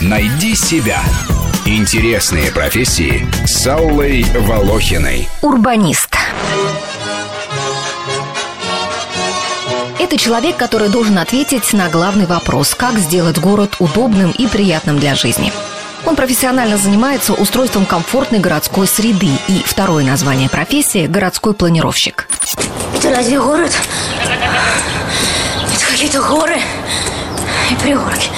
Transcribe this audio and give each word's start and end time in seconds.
Найди 0.00 0.54
себя. 0.54 1.02
Интересные 1.66 2.50
профессии 2.50 3.26
с 3.44 3.66
Аллой 3.66 4.22
Волохиной. 4.22 5.28
Урбанист. 5.42 6.16
Это 9.98 10.16
человек, 10.16 10.56
который 10.56 10.88
должен 10.88 11.18
ответить 11.18 11.72
на 11.74 11.90
главный 11.90 12.24
вопрос, 12.24 12.74
как 12.74 12.96
сделать 12.98 13.38
город 13.38 13.76
удобным 13.80 14.30
и 14.30 14.46
приятным 14.46 14.98
для 14.98 15.14
жизни. 15.14 15.52
Он 16.06 16.16
профессионально 16.16 16.78
занимается 16.78 17.34
устройством 17.34 17.84
комфортной 17.84 18.40
городской 18.40 18.86
среды 18.86 19.30
и 19.48 19.62
второе 19.66 20.04
название 20.04 20.48
профессии– 20.48 21.06
городской 21.08 21.52
планировщик. 21.52 22.28
Это 22.96 23.10
разве 23.10 23.38
город? 23.38 23.72
Это 24.22 25.86
какие-то 25.90 26.22
горы 26.22 26.58
и 27.70 27.74
пригорки. 27.74 28.30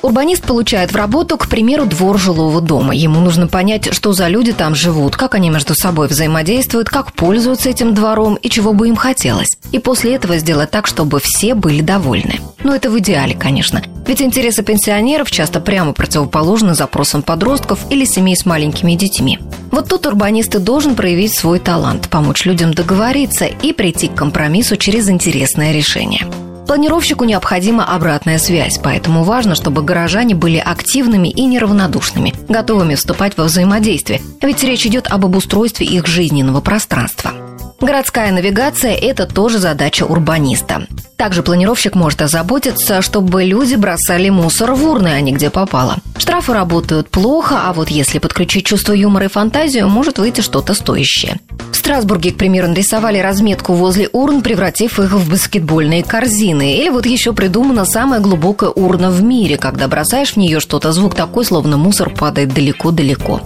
Урбанист 0.00 0.44
получает 0.44 0.92
в 0.92 0.96
работу, 0.96 1.36
к 1.36 1.48
примеру, 1.48 1.84
двор 1.84 2.18
жилого 2.18 2.60
дома. 2.60 2.94
Ему 2.94 3.20
нужно 3.20 3.48
понять, 3.48 3.92
что 3.92 4.12
за 4.12 4.28
люди 4.28 4.52
там 4.52 4.74
живут, 4.74 5.16
как 5.16 5.34
они 5.34 5.50
между 5.50 5.74
собой 5.74 6.06
взаимодействуют, 6.06 6.88
как 6.88 7.12
пользуются 7.12 7.68
этим 7.68 7.94
двором 7.94 8.36
и 8.36 8.48
чего 8.48 8.72
бы 8.72 8.88
им 8.88 8.96
хотелось. 8.96 9.56
И 9.72 9.78
после 9.78 10.14
этого 10.14 10.38
сделать 10.38 10.70
так, 10.70 10.86
чтобы 10.86 11.20
все 11.20 11.54
были 11.54 11.80
довольны. 11.80 12.40
Но 12.62 12.74
это 12.74 12.90
в 12.90 12.98
идеале, 12.98 13.34
конечно. 13.34 13.82
Ведь 14.06 14.22
интересы 14.22 14.62
пенсионеров 14.62 15.30
часто 15.30 15.60
прямо 15.60 15.92
противоположны 15.92 16.74
запросам 16.74 17.22
подростков 17.22 17.80
или 17.90 18.04
семей 18.04 18.36
с 18.36 18.46
маленькими 18.46 18.94
детьми. 18.94 19.38
Вот 19.70 19.88
тут 19.88 20.06
урбанист 20.06 20.54
и 20.54 20.58
должен 20.58 20.94
проявить 20.94 21.36
свой 21.36 21.58
талант, 21.58 22.08
помочь 22.08 22.46
людям 22.46 22.72
договориться 22.72 23.46
и 23.46 23.72
прийти 23.72 24.08
к 24.08 24.14
компромиссу 24.14 24.76
через 24.76 25.08
интересное 25.08 25.72
решение. 25.72 26.26
Планировщику 26.68 27.24
необходима 27.24 27.94
обратная 27.94 28.38
связь, 28.38 28.78
поэтому 28.82 29.24
важно, 29.24 29.54
чтобы 29.54 29.82
горожане 29.82 30.34
были 30.34 30.58
активными 30.58 31.28
и 31.28 31.46
неравнодушными, 31.46 32.34
готовыми 32.46 32.94
вступать 32.94 33.38
во 33.38 33.44
взаимодействие, 33.44 34.20
ведь 34.42 34.62
речь 34.62 34.84
идет 34.84 35.06
об 35.06 35.24
обустройстве 35.24 35.86
их 35.86 36.06
жизненного 36.06 36.60
пространства. 36.60 37.32
Городская 37.80 38.32
навигация– 38.32 38.92
это 39.00 39.24
тоже 39.24 39.58
задача 39.60 40.02
урбаниста. 40.02 40.88
Также 41.16 41.44
планировщик 41.44 41.94
может 41.94 42.20
озаботиться, 42.22 43.02
чтобы 43.02 43.44
люди 43.44 43.76
бросали 43.76 44.30
мусор 44.30 44.72
в 44.72 44.84
урны, 44.84 45.08
а 45.08 45.20
не 45.20 45.32
где 45.32 45.48
попало. 45.48 45.96
Штрафы 46.18 46.54
работают 46.54 47.08
плохо, 47.08 47.60
а 47.66 47.72
вот 47.72 47.88
если 47.88 48.18
подключить 48.18 48.66
чувство 48.66 48.92
юмора 48.92 49.26
и 49.26 49.28
фантазию, 49.28 49.88
может 49.88 50.18
выйти 50.18 50.40
что-то 50.40 50.74
стоящее. 50.74 51.38
В 51.70 51.76
Страсбурге, 51.76 52.32
к 52.32 52.36
примеру, 52.36 52.66
нарисовали 52.66 53.18
разметку 53.18 53.74
возле 53.74 54.08
урн, 54.12 54.42
превратив 54.42 54.98
их 54.98 55.12
в 55.12 55.30
баскетбольные 55.30 56.02
корзины. 56.02 56.74
Или 56.74 56.88
вот 56.88 57.06
еще 57.06 57.32
придумана 57.32 57.84
самая 57.84 58.18
глубокая 58.18 58.70
урна 58.70 59.10
в 59.10 59.22
мире, 59.22 59.56
когда 59.56 59.86
бросаешь 59.86 60.32
в 60.32 60.36
нее 60.36 60.58
что-то, 60.58 60.90
звук 60.90 61.14
такой, 61.14 61.44
словно 61.44 61.76
мусор 61.76 62.10
падает 62.10 62.52
далеко-далеко. 62.52 63.40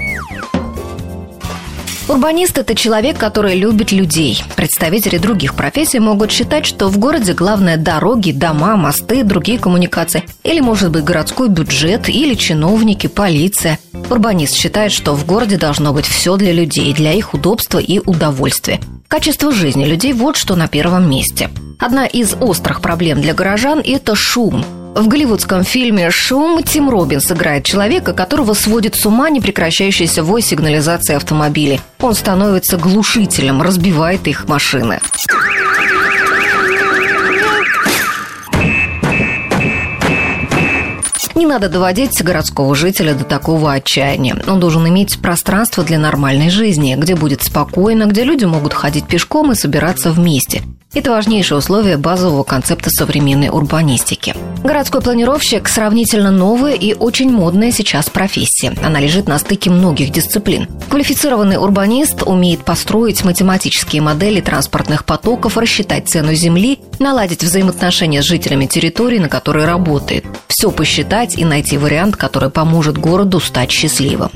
Урбанист– 2.09 2.59
это 2.59 2.75
человек, 2.75 3.17
который 3.17 3.57
любит 3.57 3.93
людей. 3.93 4.43
Представители 4.57 5.19
других 5.19 5.55
профессий 5.55 6.01
могут 6.01 6.33
считать, 6.33 6.67
что 6.67 6.89
в 6.89 6.99
городе 6.99 7.33
главное 7.33 7.77
дороги, 7.77 8.33
дома, 8.33 8.77
мосты, 8.77 9.23
другие 9.23 9.59
коммуникации. 9.59 10.25
Или, 10.43 10.61
может 10.61 10.91
быть, 10.91 11.05
городской 11.05 11.49
бюджет, 11.49 12.09
или 12.09 12.35
чиновники, 12.35 13.07
полиция. 13.07 13.79
Урбанист 14.11 14.55
считает, 14.55 14.91
что 14.91 15.15
в 15.15 15.25
городе 15.25 15.57
должно 15.57 15.93
быть 15.93 16.07
все 16.07 16.37
для 16.37 16.53
людей, 16.53 16.93
для 16.93 17.13
их 17.13 17.35
удобства 17.35 17.79
и 17.79 18.01
удовольствия. 18.01 18.81
Качество 19.07 19.53
жизни 19.53 19.85
людей– 19.85 20.13
вот 20.15 20.37
что 20.37 20.57
на 20.57 20.67
первом 20.67 21.09
месте. 21.09 21.51
Одна 21.79 22.07
из 22.07 22.35
острых 22.41 22.81
проблем 22.81 23.23
для 23.23 23.33
горожан– 23.33 23.81
это 23.85 24.17
шум. 24.17 24.65
В 24.95 25.09
голливудском 25.09 25.65
фильме 25.65 26.11
«Шум» 26.11 26.63
Тим 26.63 26.91
Робинс 26.91 27.33
играет 27.33 27.65
человека, 27.65 28.13
которого 28.13 28.53
сводит 28.53 28.95
с 28.95 29.07
ума 29.07 29.31
непрекращающийся 29.31 30.23
вой 30.23 30.43
сигнализации 30.43 31.15
автомобилей. 31.15 31.81
Он 32.01 32.15
становится 32.15 32.77
глушителем, 32.77 33.63
разбивает 33.63 34.29
их 34.29 34.47
машины. 34.49 35.01
Не 41.43 41.49
надо 41.49 41.69
доводить 41.69 42.23
городского 42.23 42.73
жителя 42.77 43.15
до 43.15 43.25
такого 43.25 43.73
отчаяния. 43.73 44.37
Он 44.47 44.61
должен 44.61 44.87
иметь 44.87 45.19
пространство 45.21 45.83
для 45.83 45.99
нормальной 45.99 46.51
жизни, 46.51 46.95
где 46.97 47.17
будет 47.17 47.43
спокойно, 47.43 48.07
где 48.07 48.23
люди 48.23 48.45
могут 48.45 48.73
ходить 48.73 49.09
пешком 49.09 49.51
и 49.51 49.57
собираться 49.57 50.13
вместе. 50.13 50.63
Это 50.95 51.11
важнейшее 51.11 51.59
условие 51.59 51.97
базового 51.97 52.45
концепта 52.45 52.91
современной 52.91 53.49
урбанистики. 53.49 54.37
Городской 54.63 55.01
планировщик– 55.01 55.67
сравнительно 55.69 56.31
новая 56.31 56.75
и 56.75 56.95
очень 56.95 57.31
модная 57.31 57.73
сейчас 57.73 58.11
профессия. 58.11 58.75
Она 58.83 59.01
лежит 59.01 59.27
на 59.27 59.39
стыке 59.39 59.71
многих 59.71 60.11
дисциплин. 60.11 60.69
Квалифицированный 60.91 61.57
урбанист 61.57 62.23
умеет 62.25 62.65
построить 62.65 63.25
математические 63.25 64.03
модели 64.03 64.43
транспортных 64.43 65.07
потоков, 65.07 65.57
рассчитать 65.57 66.09
цену 66.09 66.35
земли, 66.35 66.79
наладить 66.99 67.43
взаимоотношения 67.43 68.23
с 68.23 68.27
жителями 68.27 68.67
территории, 68.67 69.19
на 69.19 69.31
которой 69.31 69.65
работает. 69.65 70.27
Все 70.63 70.71
посчитать 70.71 71.37
и 71.37 71.45
найти 71.45 71.77
вариант, 71.77 72.15
который 72.15 72.49
поможет 72.49 72.97
городу 72.97 73.41
стать 73.41 73.73
счастливым. 73.73 74.31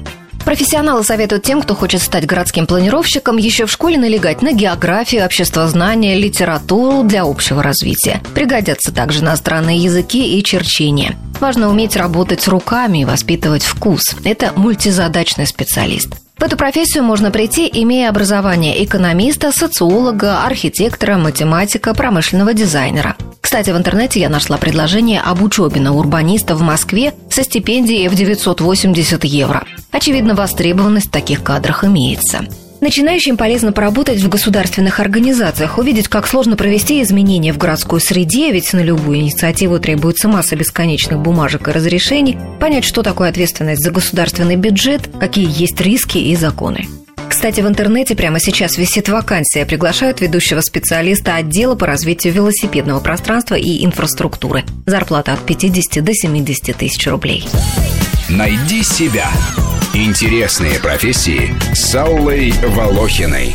Профессионалы 0.44 1.04
советуют 1.04 1.44
тем, 1.44 1.62
кто 1.62 1.76
хочет 1.76 2.02
стать 2.02 2.26
городским 2.26 2.66
планировщиком, 2.66 3.36
еще 3.36 3.66
в 3.66 3.70
школе 3.70 3.96
налегать 3.96 4.42
на 4.42 4.52
географию, 4.52 5.24
обществознание, 5.24 6.18
литературу 6.18 7.04
для 7.04 7.22
общего 7.22 7.62
развития. 7.62 8.20
Пригодятся 8.34 8.92
также 8.92 9.20
иностранные 9.20 9.78
языки 9.78 10.36
и 10.36 10.42
черчение. 10.42 11.16
Важно 11.38 11.70
уметь 11.70 11.94
работать 11.94 12.48
руками 12.48 13.02
и 13.02 13.04
воспитывать 13.04 13.62
вкус. 13.62 14.16
Это 14.24 14.52
мультизадачный 14.56 15.46
специалист. 15.46 16.08
В 16.36 16.42
эту 16.42 16.56
профессию 16.56 17.04
можно 17.04 17.30
прийти, 17.30 17.70
имея 17.72 18.08
образование 18.08 18.84
экономиста, 18.84 19.52
социолога, 19.52 20.42
архитектора, 20.44 21.18
математика, 21.18 21.94
промышленного 21.94 22.52
дизайнера. 22.52 23.14
Кстати, 23.46 23.70
в 23.70 23.76
интернете 23.76 24.18
я 24.18 24.28
нашла 24.28 24.56
предложение 24.56 25.20
об 25.20 25.40
учебе 25.40 25.80
на 25.80 25.94
урбаниста 25.94 26.56
в 26.56 26.62
Москве 26.62 27.14
со 27.30 27.44
стипендией 27.44 28.08
в 28.08 28.14
980 28.16 29.22
евро. 29.22 29.62
Очевидно, 29.92 30.34
востребованность 30.34 31.06
в 31.06 31.12
таких 31.12 31.44
кадрах 31.44 31.84
имеется. 31.84 32.44
Начинающим 32.80 33.36
полезно 33.36 33.70
поработать 33.70 34.20
в 34.20 34.28
государственных 34.28 34.98
организациях, 34.98 35.78
увидеть, 35.78 36.08
как 36.08 36.26
сложно 36.26 36.56
провести 36.56 37.00
изменения 37.00 37.52
в 37.52 37.58
городской 37.58 38.00
среде, 38.00 38.50
ведь 38.50 38.72
на 38.72 38.80
любую 38.80 39.20
инициативу 39.20 39.78
требуется 39.78 40.26
масса 40.26 40.56
бесконечных 40.56 41.20
бумажек 41.20 41.68
и 41.68 41.70
разрешений, 41.70 42.36
понять, 42.58 42.84
что 42.84 43.04
такое 43.04 43.28
ответственность 43.28 43.84
за 43.84 43.92
государственный 43.92 44.56
бюджет, 44.56 45.08
какие 45.20 45.48
есть 45.48 45.80
риски 45.80 46.18
и 46.18 46.34
законы. 46.34 46.88
Кстати, 47.36 47.60
в 47.60 47.68
интернете 47.68 48.16
прямо 48.16 48.40
сейчас 48.40 48.78
висит 48.78 49.10
вакансия. 49.10 49.66
Приглашают 49.66 50.22
ведущего 50.22 50.62
специалиста 50.62 51.34
отдела 51.34 51.74
по 51.74 51.84
развитию 51.86 52.32
велосипедного 52.32 52.98
пространства 53.00 53.56
и 53.56 53.84
инфраструктуры. 53.84 54.64
Зарплата 54.86 55.34
от 55.34 55.44
50 55.44 56.02
до 56.02 56.14
70 56.14 56.74
тысяч 56.74 57.06
рублей. 57.06 57.46
Найди 58.30 58.82
себя. 58.82 59.28
Интересные 59.92 60.80
профессии 60.80 61.54
с 61.74 61.94
Аллой 61.94 62.52
Волохиной. 62.52 63.54